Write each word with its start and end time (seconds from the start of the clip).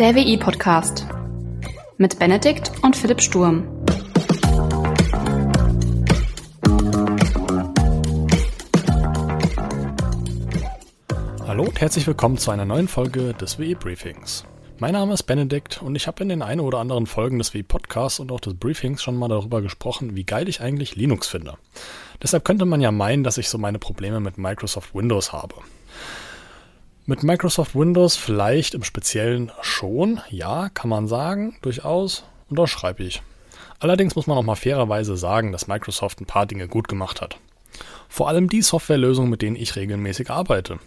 Der 0.00 0.14
WI-Podcast 0.14 1.06
mit 1.98 2.18
Benedikt 2.18 2.72
und 2.80 2.96
Philipp 2.96 3.20
Sturm. 3.20 3.68
Hallo 11.46 11.64
und 11.64 11.78
herzlich 11.78 12.06
willkommen 12.06 12.38
zu 12.38 12.50
einer 12.50 12.64
neuen 12.64 12.88
Folge 12.88 13.34
des 13.34 13.58
WI-Briefings. 13.58 14.46
Mein 14.78 14.94
Name 14.94 15.12
ist 15.12 15.24
Benedikt 15.24 15.82
und 15.82 15.94
ich 15.94 16.06
habe 16.06 16.22
in 16.22 16.30
den 16.30 16.40
ein 16.40 16.60
oder 16.60 16.78
anderen 16.78 17.04
Folgen 17.04 17.36
des 17.36 17.52
WI-Podcasts 17.52 18.20
und 18.20 18.32
auch 18.32 18.40
des 18.40 18.54
Briefings 18.54 19.02
schon 19.02 19.16
mal 19.16 19.28
darüber 19.28 19.60
gesprochen, 19.60 20.16
wie 20.16 20.24
geil 20.24 20.48
ich 20.48 20.62
eigentlich 20.62 20.96
Linux 20.96 21.28
finde. 21.28 21.58
Deshalb 22.22 22.46
könnte 22.46 22.64
man 22.64 22.80
ja 22.80 22.90
meinen, 22.90 23.22
dass 23.22 23.36
ich 23.36 23.50
so 23.50 23.58
meine 23.58 23.78
Probleme 23.78 24.20
mit 24.20 24.38
Microsoft 24.38 24.94
Windows 24.94 25.34
habe. 25.34 25.56
Mit 27.06 27.22
Microsoft 27.22 27.74
Windows 27.74 28.16
vielleicht 28.16 28.74
im 28.74 28.84
Speziellen 28.84 29.50
schon, 29.62 30.20
ja, 30.28 30.68
kann 30.68 30.90
man 30.90 31.08
sagen, 31.08 31.56
durchaus, 31.62 32.24
unterschreibe 32.48 33.02
ich. 33.02 33.22
Allerdings 33.78 34.14
muss 34.14 34.26
man 34.26 34.36
auch 34.36 34.42
mal 34.42 34.54
fairerweise 34.54 35.16
sagen, 35.16 35.50
dass 35.50 35.66
Microsoft 35.66 36.20
ein 36.20 36.26
paar 36.26 36.44
Dinge 36.44 36.68
gut 36.68 36.88
gemacht 36.88 37.22
hat. 37.22 37.38
Vor 38.08 38.28
allem 38.28 38.48
die 38.48 38.60
Softwarelösungen, 38.60 39.30
mit 39.30 39.40
denen 39.40 39.56
ich 39.56 39.76
regelmäßig 39.76 40.30
arbeite. 40.30 40.78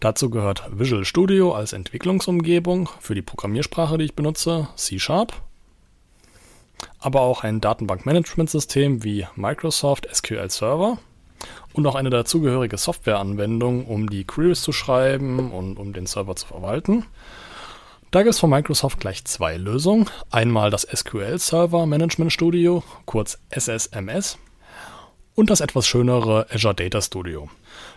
Dazu 0.00 0.30
gehört 0.30 0.64
Visual 0.72 1.04
Studio 1.04 1.52
als 1.54 1.74
Entwicklungsumgebung 1.74 2.88
für 2.98 3.14
die 3.14 3.22
Programmiersprache, 3.22 3.98
die 3.98 4.06
ich 4.06 4.16
benutze, 4.16 4.68
C 4.76 4.98
Sharp, 4.98 5.34
aber 6.98 7.20
auch 7.20 7.44
ein 7.44 7.60
Datenbankmanagementsystem 7.60 9.04
wie 9.04 9.26
Microsoft 9.36 10.08
SQL 10.12 10.50
Server 10.50 10.98
und 11.72 11.86
auch 11.86 11.94
eine 11.94 12.10
dazugehörige 12.10 12.76
Softwareanwendung, 12.76 13.86
um 13.86 14.08
die 14.08 14.24
Queries 14.24 14.62
zu 14.62 14.72
schreiben 14.72 15.50
und 15.50 15.78
um 15.78 15.92
den 15.92 16.06
Server 16.06 16.36
zu 16.36 16.46
verwalten. 16.46 17.04
Da 18.10 18.22
gibt 18.22 18.34
es 18.34 18.40
von 18.40 18.50
Microsoft 18.50 19.00
gleich 19.00 19.24
zwei 19.24 19.56
Lösungen. 19.56 20.10
Einmal 20.30 20.70
das 20.70 20.82
SQL 20.82 21.38
Server 21.38 21.86
Management 21.86 22.32
Studio, 22.32 22.82
kurz 23.06 23.38
SSMS, 23.50 24.36
und 25.34 25.48
das 25.48 25.62
etwas 25.62 25.86
schönere 25.86 26.46
Azure 26.50 26.74
Data 26.74 27.00
Studio. 27.00 27.48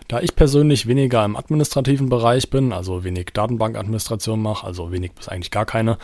Da 0.08 0.20
ich 0.20 0.34
persönlich 0.34 0.86
weniger 0.86 1.24
im 1.24 1.36
administrativen 1.36 2.08
Bereich 2.08 2.48
bin, 2.48 2.72
also 2.72 3.04
wenig 3.04 3.26
Datenbankadministration 3.34 4.40
mache, 4.40 4.66
also 4.66 4.90
wenig 4.90 5.12
bis 5.12 5.28
eigentlich 5.28 5.50
gar 5.50 5.66
keine, 5.66 5.98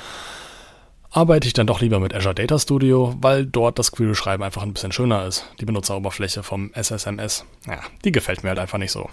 arbeite 1.12 1.46
ich 1.46 1.52
dann 1.52 1.66
doch 1.66 1.80
lieber 1.80 2.00
mit 2.00 2.14
Azure 2.14 2.34
Data 2.34 2.58
Studio, 2.58 3.14
weil 3.20 3.44
dort 3.46 3.78
das 3.78 3.92
Query-Schreiben 3.92 4.42
einfach 4.42 4.62
ein 4.62 4.72
bisschen 4.72 4.92
schöner 4.92 5.26
ist. 5.26 5.46
Die 5.60 5.66
Benutzeroberfläche 5.66 6.42
vom 6.42 6.72
SSMS, 6.74 7.44
ja, 7.66 7.80
die 8.04 8.12
gefällt 8.12 8.42
mir 8.42 8.48
halt 8.48 8.58
einfach 8.58 8.78
nicht 8.78 8.92
so. 8.92 9.08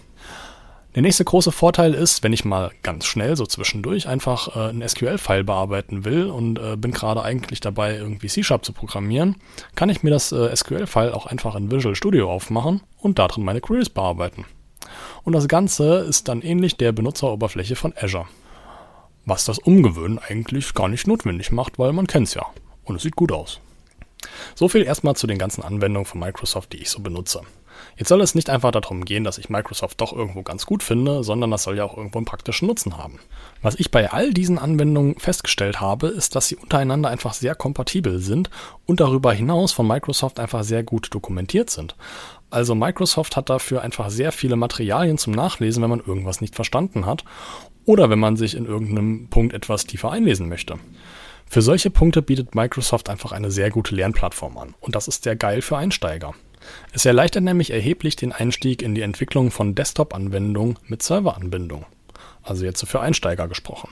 Der 0.96 1.04
nächste 1.04 1.24
große 1.24 1.52
Vorteil 1.52 1.94
ist, 1.94 2.24
wenn 2.24 2.34
ich 2.34 2.46
mal 2.46 2.72
ganz 2.82 3.06
schnell 3.06 3.36
so 3.36 3.46
zwischendurch 3.46 4.08
einfach 4.08 4.56
äh, 4.56 4.70
ein 4.70 4.88
SQL-File 4.88 5.44
bearbeiten 5.44 6.04
will 6.04 6.26
und 6.26 6.58
äh, 6.58 6.78
bin 6.78 6.92
gerade 6.92 7.22
eigentlich 7.22 7.60
dabei, 7.60 7.96
irgendwie 7.96 8.28
C-Sharp 8.28 8.66
zu 8.66 8.74
programmieren, 8.74 9.36
kann 9.76 9.90
ich 9.90 10.02
mir 10.02 10.10
das 10.10 10.32
äh, 10.32 10.56
SQL-File 10.56 11.14
auch 11.14 11.28
einfach 11.28 11.54
in 11.54 11.70
Visual 11.70 11.96
Studio 11.96 12.32
aufmachen 12.32 12.82
und 12.98 13.20
darin 13.20 13.44
meine 13.44 13.62
Queries 13.62 13.90
bearbeiten. 13.90 14.46
Und 15.24 15.34
das 15.34 15.48
Ganze 15.48 16.00
ist 16.00 16.28
dann 16.28 16.42
ähnlich 16.42 16.76
der 16.78 16.92
Benutzeroberfläche 16.92 17.76
von 17.76 17.94
Azure 17.96 18.26
was 19.30 19.46
das 19.46 19.60
Umgewöhnen 19.60 20.20
eigentlich 20.20 20.74
gar 20.74 20.90
nicht 20.90 21.08
notwendig 21.08 21.52
macht, 21.52 21.80
weil 21.80 21.94
man 21.94 22.08
kennt 22.08 22.28
es 22.28 22.34
ja 22.34 22.46
und 22.84 22.96
es 22.96 23.04
sieht 23.04 23.16
gut 23.16 23.32
aus. 23.32 23.62
So 24.56 24.68
viel 24.68 24.84
erstmal 24.84 25.16
zu 25.16 25.28
den 25.28 25.38
ganzen 25.38 25.64
Anwendungen 25.64 26.06
von 26.06 26.20
Microsoft, 26.20 26.74
die 26.74 26.78
ich 26.78 26.90
so 26.90 27.00
benutze. 27.00 27.42
Jetzt 27.98 28.10
soll 28.10 28.22
es 28.22 28.36
nicht 28.36 28.50
einfach 28.50 28.72
darum 28.72 29.06
gehen, 29.06 29.24
dass 29.24 29.38
ich 29.38 29.50
Microsoft 29.50 30.00
doch 30.02 30.14
irgendwo 30.14 30.42
ganz 30.44 30.66
gut 30.66 30.84
finde, 30.84 31.24
sondern 31.24 31.52
das 31.52 31.64
soll 31.64 31.78
ja 31.78 31.84
auch 31.84 31.98
irgendwo 31.98 32.20
einen 32.20 32.26
praktischen 32.26 32.68
Nutzen 32.68 32.98
haben. 32.98 33.20
Was 33.62 33.76
ich 33.76 33.92
bei 33.92 34.12
all 34.12 34.34
diesen 34.34 34.58
Anwendungen 34.58 35.20
festgestellt 35.20 35.82
habe, 35.82 36.08
ist, 36.08 36.36
dass 36.36 36.48
sie 36.48 36.56
untereinander 36.56 37.10
einfach 37.10 37.34
sehr 37.34 37.56
kompatibel 37.56 38.20
sind 38.20 38.50
und 38.86 39.00
darüber 39.00 39.34
hinaus 39.34 39.72
von 39.72 39.88
Microsoft 39.88 40.40
einfach 40.40 40.64
sehr 40.64 40.84
gut 40.84 41.14
dokumentiert 41.14 41.70
sind. 41.70 41.96
Also 42.50 42.74
Microsoft 42.74 43.36
hat 43.36 43.50
dafür 43.50 43.82
einfach 43.82 44.10
sehr 44.10 44.32
viele 44.32 44.56
Materialien 44.56 45.18
zum 45.18 45.34
Nachlesen, 45.34 45.84
wenn 45.84 45.90
man 45.90 46.00
irgendwas 46.00 46.42
nicht 46.42 46.56
verstanden 46.56 47.06
hat 47.06 47.24
oder 47.86 48.10
wenn 48.10 48.20
man 48.20 48.38
sich 48.38 48.56
in 48.56 48.66
irgendeinem 48.66 49.30
Punkt 49.30 49.54
etwas 49.54 49.86
tiefer 49.86 50.12
einlesen 50.12 50.50
möchte. 50.50 50.80
Für 51.48 51.64
solche 51.64 51.90
Punkte 51.90 52.22
bietet 52.22 52.54
Microsoft 52.54 53.10
einfach 53.10 53.32
eine 53.32 53.50
sehr 53.50 53.72
gute 53.72 53.96
Lernplattform 53.96 54.58
an 54.58 54.76
und 54.80 54.96
das 54.96 55.08
ist 55.08 55.24
sehr 55.24 55.36
geil 55.36 55.62
für 55.64 55.78
Einsteiger. 55.78 56.36
Es 56.94 57.06
erleichtert 57.06 57.44
nämlich 57.44 57.72
erheblich 57.72 58.16
den 58.16 58.32
Einstieg 58.32 58.82
in 58.82 58.96
die 58.96 59.02
Entwicklung 59.02 59.52
von 59.52 59.76
Desktop-Anwendungen 59.76 60.78
mit 60.88 61.04
Serveranbindung. 61.04 61.86
Also 62.44 62.66
jetzt 62.66 62.86
für 62.88 63.00
Einsteiger 63.00 63.48
gesprochen. 63.48 63.90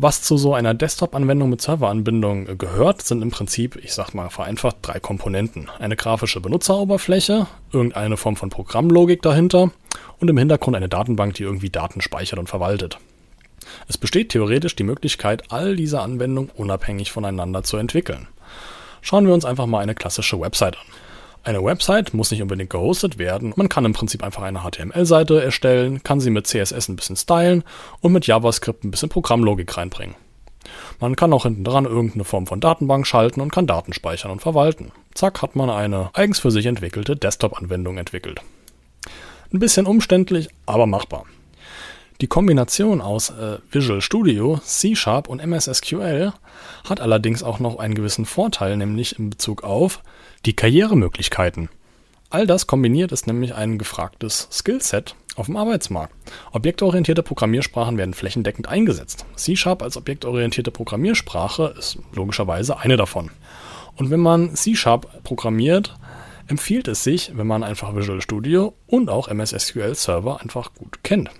Was 0.00 0.22
zu 0.22 0.36
so 0.36 0.54
einer 0.54 0.74
Desktop-Anwendung 0.74 1.50
mit 1.50 1.60
Serveranbindung 1.60 2.56
gehört, 2.56 3.02
sind 3.02 3.20
im 3.20 3.32
Prinzip, 3.32 3.74
ich 3.82 3.94
sag 3.94 4.14
mal 4.14 4.30
vereinfacht, 4.30 4.76
drei 4.82 5.00
Komponenten. 5.00 5.68
Eine 5.80 5.96
grafische 5.96 6.40
Benutzeroberfläche, 6.40 7.48
irgendeine 7.72 8.16
Form 8.16 8.36
von 8.36 8.48
Programmlogik 8.48 9.22
dahinter 9.22 9.72
und 10.20 10.30
im 10.30 10.38
Hintergrund 10.38 10.76
eine 10.76 10.88
Datenbank, 10.88 11.34
die 11.34 11.42
irgendwie 11.42 11.70
Daten 11.70 12.00
speichert 12.00 12.38
und 12.38 12.48
verwaltet. 12.48 12.98
Es 13.88 13.98
besteht 13.98 14.28
theoretisch 14.28 14.76
die 14.76 14.84
Möglichkeit, 14.84 15.50
all 15.50 15.74
diese 15.74 16.00
Anwendungen 16.00 16.52
unabhängig 16.54 17.10
voneinander 17.10 17.64
zu 17.64 17.76
entwickeln. 17.76 18.28
Schauen 19.02 19.26
wir 19.26 19.34
uns 19.34 19.44
einfach 19.44 19.66
mal 19.66 19.80
eine 19.80 19.96
klassische 19.96 20.40
Website 20.40 20.76
an. 20.76 20.86
Eine 21.44 21.64
Website 21.64 22.14
muss 22.14 22.30
nicht 22.30 22.42
unbedingt 22.42 22.70
gehostet 22.70 23.18
werden. 23.18 23.52
Man 23.56 23.68
kann 23.68 23.84
im 23.84 23.92
Prinzip 23.92 24.22
einfach 24.22 24.42
eine 24.42 24.60
HTML-Seite 24.60 25.42
erstellen, 25.42 26.02
kann 26.02 26.20
sie 26.20 26.30
mit 26.30 26.46
CSS 26.46 26.88
ein 26.88 26.96
bisschen 26.96 27.16
stylen 27.16 27.64
und 28.00 28.12
mit 28.12 28.26
JavaScript 28.26 28.84
ein 28.84 28.90
bisschen 28.90 29.08
Programmlogik 29.08 29.76
reinbringen. 29.76 30.16
Man 31.00 31.16
kann 31.16 31.32
auch 31.32 31.44
hinten 31.44 31.64
dran 31.64 31.84
irgendeine 31.84 32.24
Form 32.24 32.46
von 32.46 32.60
Datenbank 32.60 33.06
schalten 33.06 33.40
und 33.40 33.52
kann 33.52 33.66
Daten 33.66 33.92
speichern 33.92 34.30
und 34.30 34.42
verwalten. 34.42 34.92
Zack, 35.14 35.40
hat 35.42 35.56
man 35.56 35.70
eine 35.70 36.10
eigens 36.12 36.40
für 36.40 36.50
sich 36.50 36.66
entwickelte 36.66 37.16
Desktop-Anwendung 37.16 37.98
entwickelt. 37.98 38.42
Ein 39.52 39.60
bisschen 39.60 39.86
umständlich, 39.86 40.48
aber 40.66 40.86
machbar. 40.86 41.24
Die 42.20 42.26
Kombination 42.26 43.00
aus 43.00 43.30
äh, 43.30 43.58
Visual 43.70 44.00
Studio, 44.00 44.58
C 44.64 44.96
Sharp 44.96 45.28
und 45.28 45.38
MS 45.38 45.70
SQL 45.72 46.32
hat 46.88 47.00
allerdings 47.00 47.44
auch 47.44 47.60
noch 47.60 47.78
einen 47.78 47.94
gewissen 47.94 48.24
Vorteil, 48.24 48.76
nämlich 48.76 49.20
in 49.20 49.30
Bezug 49.30 49.62
auf 49.62 50.02
die 50.44 50.52
Karrieremöglichkeiten. 50.52 51.68
All 52.28 52.44
das 52.44 52.66
kombiniert 52.66 53.12
ist 53.12 53.28
nämlich 53.28 53.54
ein 53.54 53.78
gefragtes 53.78 54.48
Skillset 54.50 55.14
auf 55.36 55.46
dem 55.46 55.56
Arbeitsmarkt. 55.56 56.12
Objektorientierte 56.50 57.22
Programmiersprachen 57.22 57.96
werden 57.96 58.14
flächendeckend 58.14 58.68
eingesetzt. 58.68 59.24
C 59.36 59.54
Sharp 59.54 59.80
als 59.80 59.96
objektorientierte 59.96 60.72
Programmiersprache 60.72 61.72
ist 61.78 62.00
logischerweise 62.12 62.80
eine 62.80 62.96
davon. 62.96 63.30
Und 63.94 64.10
wenn 64.10 64.18
man 64.18 64.56
C 64.56 64.74
Sharp 64.74 65.22
programmiert, 65.22 65.96
empfiehlt 66.48 66.88
es 66.88 67.04
sich, 67.04 67.36
wenn 67.36 67.46
man 67.46 67.62
einfach 67.62 67.94
Visual 67.94 68.20
Studio 68.20 68.74
und 68.88 69.08
auch 69.08 69.28
MS 69.28 69.54
SQL 69.56 69.94
Server 69.94 70.40
einfach 70.40 70.74
gut 70.74 71.04
kennt. 71.04 71.30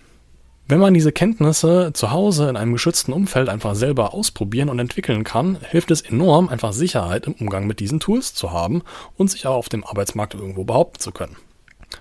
Wenn 0.70 0.80
man 0.80 0.92
diese 0.92 1.12
Kenntnisse 1.12 1.92
zu 1.94 2.10
Hause 2.10 2.50
in 2.50 2.56
einem 2.58 2.74
geschützten 2.74 3.14
Umfeld 3.14 3.48
einfach 3.48 3.74
selber 3.74 4.12
ausprobieren 4.12 4.68
und 4.68 4.78
entwickeln 4.78 5.24
kann, 5.24 5.56
hilft 5.70 5.90
es 5.90 6.02
enorm, 6.02 6.50
einfach 6.50 6.74
Sicherheit 6.74 7.26
im 7.26 7.32
Umgang 7.32 7.66
mit 7.66 7.80
diesen 7.80 8.00
Tools 8.00 8.34
zu 8.34 8.52
haben 8.52 8.82
und 9.16 9.30
sich 9.30 9.46
auch 9.46 9.54
auf 9.54 9.70
dem 9.70 9.82
Arbeitsmarkt 9.82 10.34
irgendwo 10.34 10.64
behaupten 10.64 11.00
zu 11.00 11.10
können. 11.10 11.36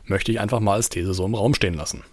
Möchte 0.04 0.34
ich 0.34 0.42
einfach 0.42 0.60
mal 0.60 0.74
als 0.74 0.90
These 0.90 1.14
so 1.14 1.26
im 1.26 1.34
Raum 1.34 1.54
stehen 1.54 1.76
lassen. 1.76 2.04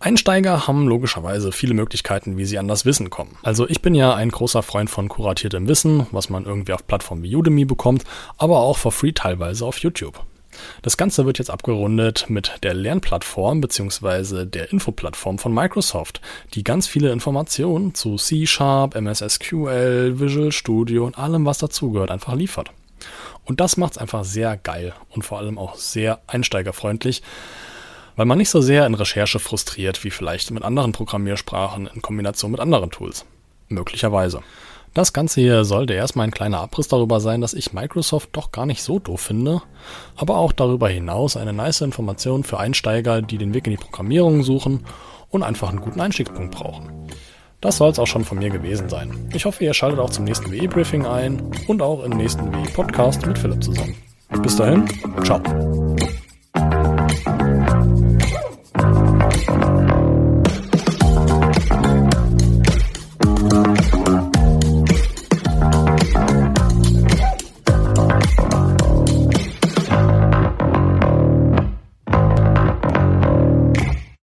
Einsteiger 0.00 0.66
haben 0.66 0.88
logischerweise 0.88 1.52
viele 1.52 1.74
Möglichkeiten, 1.74 2.38
wie 2.38 2.46
sie 2.46 2.58
an 2.58 2.66
das 2.66 2.86
Wissen 2.86 3.10
kommen. 3.10 3.36
Also 3.42 3.68
ich 3.68 3.82
bin 3.82 3.94
ja 3.94 4.14
ein 4.14 4.30
großer 4.30 4.62
Freund 4.62 4.88
von 4.88 5.10
kuratiertem 5.10 5.68
Wissen, 5.68 6.06
was 6.12 6.30
man 6.30 6.46
irgendwie 6.46 6.72
auf 6.72 6.86
Plattformen 6.86 7.24
wie 7.24 7.36
Udemy 7.36 7.66
bekommt, 7.66 8.04
aber 8.38 8.60
auch 8.60 8.78
for 8.78 8.90
free 8.90 9.12
teilweise 9.12 9.66
auf 9.66 9.76
YouTube. 9.78 10.24
Das 10.82 10.96
Ganze 10.96 11.26
wird 11.26 11.38
jetzt 11.38 11.50
abgerundet 11.50 12.26
mit 12.28 12.58
der 12.62 12.74
Lernplattform 12.74 13.60
bzw. 13.60 14.46
der 14.46 14.70
Infoplattform 14.70 15.38
von 15.38 15.54
Microsoft, 15.54 16.20
die 16.54 16.64
ganz 16.64 16.86
viele 16.86 17.12
Informationen 17.12 17.94
zu 17.94 18.16
C 18.16 18.46
Sharp, 18.46 18.94
MS 18.94 19.24
SQL, 19.26 20.20
Visual 20.20 20.52
Studio 20.52 21.06
und 21.06 21.18
allem, 21.18 21.46
was 21.46 21.58
dazugehört, 21.58 22.10
einfach 22.10 22.34
liefert. 22.34 22.70
Und 23.44 23.60
das 23.60 23.76
macht 23.76 23.92
es 23.92 23.98
einfach 23.98 24.24
sehr 24.24 24.56
geil 24.56 24.94
und 25.10 25.24
vor 25.24 25.38
allem 25.38 25.58
auch 25.58 25.76
sehr 25.76 26.20
einsteigerfreundlich, 26.26 27.22
weil 28.14 28.26
man 28.26 28.38
nicht 28.38 28.50
so 28.50 28.60
sehr 28.60 28.86
in 28.86 28.94
Recherche 28.94 29.38
frustriert 29.38 30.04
wie 30.04 30.10
vielleicht 30.10 30.50
mit 30.50 30.62
anderen 30.62 30.92
Programmiersprachen 30.92 31.88
in 31.92 32.02
Kombination 32.02 32.52
mit 32.52 32.60
anderen 32.60 32.90
Tools. 32.90 33.24
Möglicherweise. 33.68 34.42
Das 34.94 35.14
Ganze 35.14 35.40
hier 35.40 35.64
sollte 35.64 35.94
erstmal 35.94 36.26
ein 36.26 36.32
kleiner 36.32 36.60
Abriss 36.60 36.88
darüber 36.88 37.18
sein, 37.20 37.40
dass 37.40 37.54
ich 37.54 37.72
Microsoft 37.72 38.30
doch 38.32 38.52
gar 38.52 38.66
nicht 38.66 38.82
so 38.82 38.98
doof 38.98 39.20
finde, 39.20 39.62
aber 40.16 40.36
auch 40.36 40.52
darüber 40.52 40.88
hinaus 40.88 41.36
eine 41.36 41.54
nice 41.54 41.80
Information 41.80 42.44
für 42.44 42.58
Einsteiger, 42.58 43.22
die 43.22 43.38
den 43.38 43.54
Weg 43.54 43.66
in 43.66 43.72
die 43.72 43.82
Programmierung 43.82 44.42
suchen 44.42 44.84
und 45.30 45.42
einfach 45.42 45.70
einen 45.70 45.80
guten 45.80 46.00
Einstiegspunkt 46.00 46.54
brauchen. 46.54 47.08
Das 47.62 47.76
soll 47.76 47.90
es 47.90 47.98
auch 47.98 48.06
schon 48.06 48.24
von 48.24 48.38
mir 48.38 48.50
gewesen 48.50 48.88
sein. 48.88 49.30
Ich 49.32 49.44
hoffe, 49.44 49.64
ihr 49.64 49.72
schaltet 49.72 50.00
auch 50.00 50.10
zum 50.10 50.24
nächsten 50.24 50.50
WE-Briefing 50.50 51.06
ein 51.06 51.40
und 51.68 51.80
auch 51.80 52.02
im 52.02 52.12
nächsten 52.12 52.52
WE-Podcast 52.52 53.24
mit 53.24 53.38
Philipp 53.38 53.62
zusammen. 53.62 53.94
Bis 54.42 54.56
dahin, 54.56 54.84
ciao. 55.22 55.81